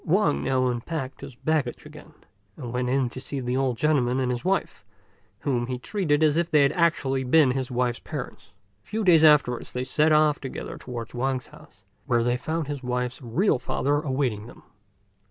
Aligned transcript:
Wang 0.03 0.43
now 0.43 0.65
unpacked 0.65 1.21
his 1.21 1.35
baggage 1.35 1.85
again, 1.85 2.15
and 2.57 2.73
went 2.73 2.89
in 2.89 3.07
to 3.09 3.21
see 3.21 3.39
the 3.39 3.55
old 3.55 3.77
gentleman 3.77 4.19
and 4.19 4.31
his 4.31 4.43
wife, 4.43 4.83
whom 5.41 5.67
he 5.67 5.77
treated 5.77 6.23
as 6.23 6.37
if 6.37 6.49
they 6.49 6.63
had 6.63 6.71
actually 6.71 7.23
been 7.23 7.51
his 7.51 7.69
wife's 7.69 7.99
parents. 7.99 8.49
A 8.83 8.87
few 8.87 9.03
days 9.03 9.23
afterwards 9.23 9.73
they 9.73 9.83
set 9.83 10.11
off 10.11 10.39
together 10.39 10.79
towards 10.79 11.13
Wang's 11.13 11.45
home, 11.45 11.67
where 12.07 12.23
they 12.23 12.35
found 12.35 12.65
his 12.65 12.81
wife's 12.81 13.21
real 13.21 13.59
father 13.59 13.97
awaiting 14.01 14.47
them. 14.47 14.63